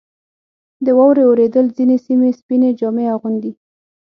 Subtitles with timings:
[0.85, 3.51] •د واورې اورېدل ځینې سیمې سپینې جامې اغوندي.